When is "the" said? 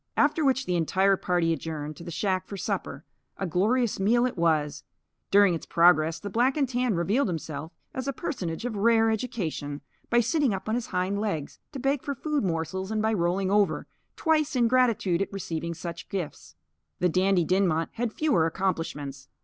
0.65-0.75, 2.03-2.09, 6.19-6.27, 16.97-17.07